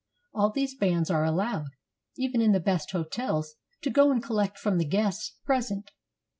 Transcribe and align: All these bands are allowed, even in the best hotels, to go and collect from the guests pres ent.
All 0.33 0.49
these 0.49 0.73
bands 0.75 1.11
are 1.11 1.23
allowed, 1.23 1.67
even 2.17 2.41
in 2.41 2.53
the 2.53 2.59
best 2.59 2.89
hotels, 2.89 3.53
to 3.83 3.91
go 3.91 4.09
and 4.09 4.23
collect 4.23 4.57
from 4.57 4.79
the 4.79 4.85
guests 4.85 5.35
pres 5.45 5.69
ent. 5.69 5.91